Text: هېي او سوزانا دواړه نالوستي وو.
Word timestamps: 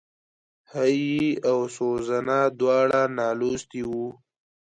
هېي 0.73 1.27
او 1.49 1.57
سوزانا 1.77 2.39
دواړه 2.59 3.01
نالوستي 3.17 3.81
وو. 3.89 4.07